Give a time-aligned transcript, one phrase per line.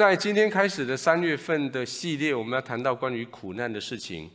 [0.00, 4.30] 在今天开始的三月份的系列，我们要谈到关于苦难的事情。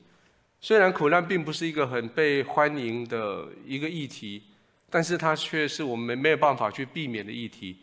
[0.62, 4.44] 虽然苦难并不是一个很被欢迎的一个议题，
[4.92, 7.78] 但是它却是我们没有办法去避免的议题。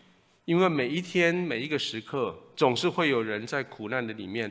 [0.44, 4.48] 因为每一天每一个时刻，总是会有人在苦难的里面，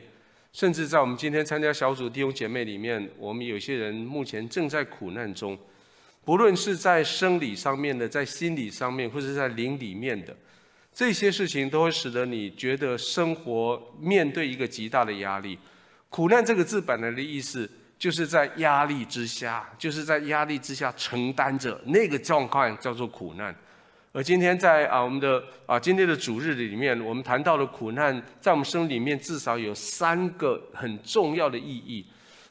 [0.52, 5.58] 甚至在我们今天参加小组弟兄姐妹里面，我们有些人目前正在苦难中，
[6.22, 10.36] 不论是在生理上面的，在心理上面，或者在灵里面的，
[10.94, 15.58] 这些事情都会使得你觉得生活面对一个极大的压力。
[16.10, 23.54] 苦难这个字本来的意思，就是在压力之下，就是在压力之下承担着那个状况，叫做苦难。
[24.12, 32.04] 而今天在啊我们的啊今天的主日里面，我们谈到了苦难，在我们生里面至少有三个很重要的意义。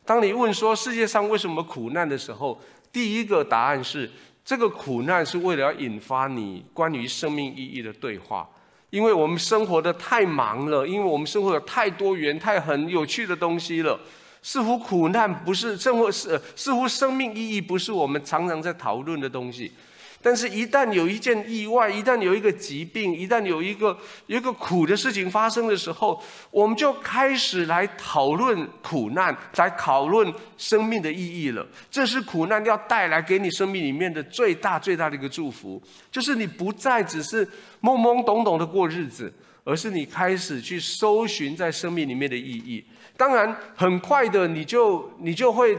[0.04, 2.60] 当你问说世界上为什么苦难的时候，
[2.92, 4.10] 第一个答案是
[4.44, 8.48] 这个苦难是为了要引发你关于生命意义的对话。
[8.90, 13.98] 因为我们生活的太忙了，因为我们生活有太多元、太很有趣的东西了，
[14.42, 19.72] 似乎苦难不是生活是似乎生命意义不是我们常常在讨论的东西。
[20.24, 31.66] 但是，一旦有一件意外，一旦有一个疾病，一旦有一个有一个苦的事情发生的时候，我们就开始来讨论苦难，来讨论生命的意义了。
[31.90, 37.44] 这是苦难要带来给你生命里面的最大最大的一个祝福，就是你不再只是
[37.82, 39.34] 懵懵懂懂的过日子，
[39.64, 42.86] 而是你开始去搜寻在生命里面的意义。
[43.18, 45.76] 当然，很快的你就你就会。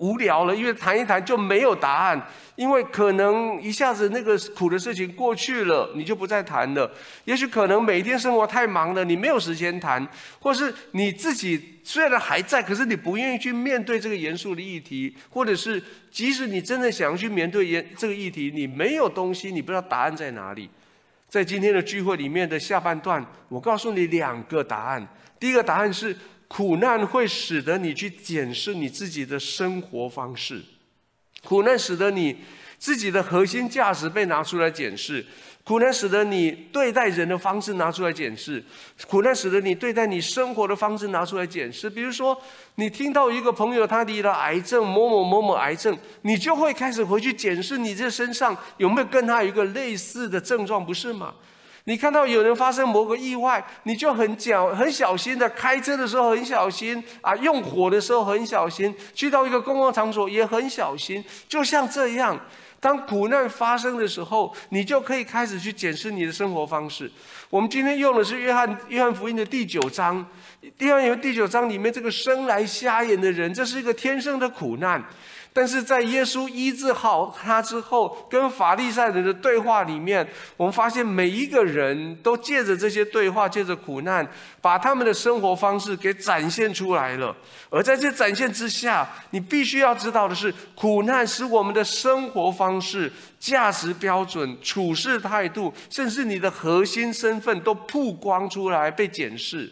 [0.00, 6.90] 无聊了，因为谈一谈就没有答案，因为可能一下子那个苦的事情过去了，你就不再谈了。
[7.26, 10.06] 也许可能每天生活太忙了，你没有时间谈，
[10.38, 20.70] 或是你自己虽然还在，可是你不愿意去面对这个严肃的议题，或者是即使你真的想要去面对严这个议题，你没有东西，你不知道答案在哪里。
[21.28, 25.06] 在今天的聚会里面的下半段，我告诉你两个答案。
[25.38, 26.16] 第一个答案是。
[26.52, 30.60] 苦难会使得你去检视你自己的生活方式，
[31.44, 32.38] 苦难使得你
[32.76, 35.24] 自己的核心价值被拿出来检视，
[35.62, 38.64] 苦难使得你对待人的方式拿出来检视，
[39.06, 41.88] 苦难使得你对待你生活的方式拿出来检视。
[41.88, 42.36] 比如说，
[42.74, 51.32] 你听到一个朋友他得了癌症，某某某某癌症，你就会开始回去检视你这身上有没有跟他有一个类似的症状，不是吗？
[51.90, 61.24] 你看到有人发生某个意外，你就很讲很小心的开车的时候很小心啊，用火的时候很小心，去到一个公共场所也很小心。
[61.48, 62.38] 就像这样，
[62.78, 67.10] 当苦难发生的时候，你就可以开始去检视你的生活方式。
[67.48, 70.24] 我们今天用的是约翰约翰福音的第九章，
[70.78, 75.04] 约翰有第九章里面这个生来瞎眼的人，这是一个天生的苦难。
[75.52, 84.26] 但是在耶稣医治好他之后，跟法利赛人的对话里面，我们发现每一个人都借着这些对话，借着苦难，
[84.60, 87.36] 把他们的生活方式给展现出来了。
[87.68, 99.68] 而在这展现之下，你必须要知道的是，苦难使我们的生活方式、价值标准、处事态度，甚至你的核心身份，都曝光出来，被检视。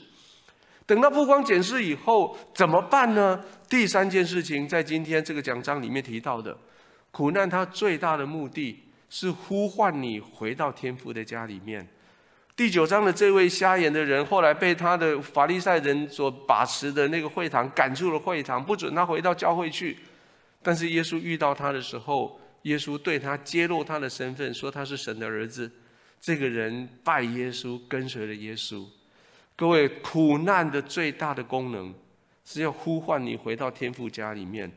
[0.89, 3.45] 等到曝光检视以后，怎么办呢？
[3.69, 6.57] 第三件事情，在今天这个讲章里面提到的，
[7.11, 11.87] 苦难它最大的目的是呼唤你回到天父的家里面。
[12.57, 19.99] 第九章的这位瞎眼的人，后来被他的法利赛人所把持的那个会堂赶出了会堂，不准他回到教会去。
[20.63, 25.71] 但是耶稣遇到他的时候，耶稣对他揭露他的身份，说他是神的儿子。
[26.19, 28.87] 这个人拜耶稣，跟随了耶稣。
[29.59, 31.93] 各位，苦难的最大的功能
[32.45, 34.71] 是要呼唤你回到天父家里面，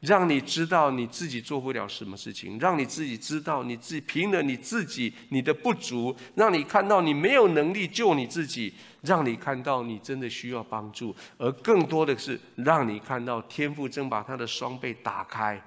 [0.00, 8.72] 让你知道你自己做不了什么事情，让你自己知道你自己凭了你自己你的不足，让你看到你没有能力救你自己，
[9.02, 15.62] 让你看到你真的需要帮助，而更多的是让你看到天父正把他的双臂打开，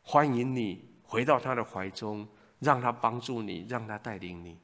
[0.00, 2.26] 欢迎你回到他的怀中，
[2.60, 4.56] 让他帮助你，让他带领你。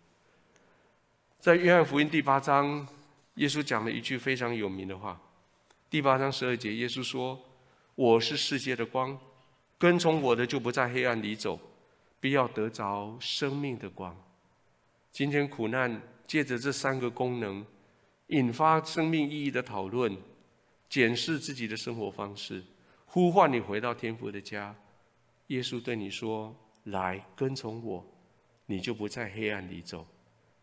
[1.38, 2.88] 在约翰福音第八章。
[3.34, 5.20] 耶稣讲了一句非常有名的话，
[5.88, 7.40] 第八章十二节，耶稣说
[7.94, 9.18] ：“我是世界的光，
[9.78, 11.58] 跟从我的就不在黑暗里走，
[12.18, 14.16] 必要得着生命的光。”
[15.12, 17.64] 今天苦难借着这三个功能，
[18.26, 20.16] 引发生命意义的讨论，
[20.88, 22.62] 检视自己的生活方式，
[23.06, 24.74] 呼唤你回到天父的家。
[25.46, 26.54] 耶稣对你说
[26.84, 28.04] ：“来跟从我，
[28.66, 30.06] 你就不在黑暗里走。”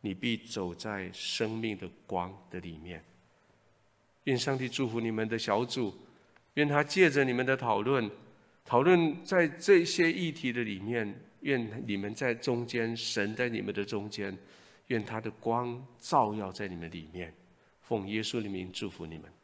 [0.02, 3.04] 你必走在生命的光的里面。
[4.26, 5.94] 愿上帝祝福你们的小组，
[6.56, 8.10] 愿他借着你们的讨论，
[8.66, 14.38] 讨论在这些议题的里面，愿你们在中间，神在你们的中间，
[14.88, 17.34] 愿他的光照耀在你们里面。
[17.82, 19.37] 奉耶稣的名祝福你们。